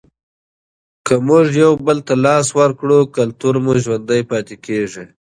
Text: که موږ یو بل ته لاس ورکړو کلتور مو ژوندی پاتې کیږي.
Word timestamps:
که 1.05 1.13
موږ 1.27 1.45
یو 1.63 1.71
بل 1.85 1.97
ته 2.07 2.13
لاس 2.25 2.47
ورکړو 2.59 2.99
کلتور 3.15 3.55
مو 3.63 3.73
ژوندی 3.83 4.21
پاتې 4.29 4.55
کیږي. 4.65 5.03